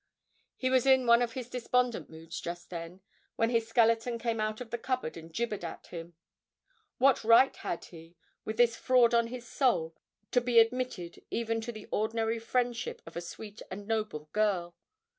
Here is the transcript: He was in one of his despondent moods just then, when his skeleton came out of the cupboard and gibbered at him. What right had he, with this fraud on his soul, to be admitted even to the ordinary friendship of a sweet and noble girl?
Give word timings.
He 0.57 0.71
was 0.71 0.87
in 0.87 1.05
one 1.05 1.21
of 1.21 1.33
his 1.33 1.47
despondent 1.47 2.09
moods 2.09 2.39
just 2.41 2.71
then, 2.71 3.01
when 3.35 3.51
his 3.51 3.67
skeleton 3.67 4.17
came 4.17 4.39
out 4.41 4.59
of 4.59 4.71
the 4.71 4.79
cupboard 4.79 5.15
and 5.15 5.31
gibbered 5.31 5.63
at 5.63 5.85
him. 5.85 6.15
What 6.97 7.23
right 7.23 7.55
had 7.57 7.85
he, 7.85 8.15
with 8.43 8.57
this 8.57 8.75
fraud 8.75 9.13
on 9.13 9.27
his 9.27 9.47
soul, 9.47 9.93
to 10.31 10.41
be 10.41 10.57
admitted 10.57 11.21
even 11.29 11.61
to 11.61 11.71
the 11.71 11.87
ordinary 11.91 12.39
friendship 12.39 13.03
of 13.05 13.15
a 13.15 13.21
sweet 13.21 13.61
and 13.69 13.87
noble 13.87 14.27
girl? 14.33 14.75